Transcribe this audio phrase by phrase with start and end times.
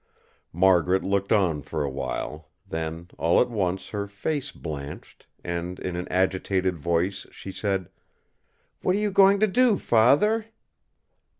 [0.55, 5.95] Margaret looked on for a while; then all at once her face blanched, and in
[5.95, 7.87] an agitated voice she said:
[8.81, 10.47] "What are you going to do, Father?"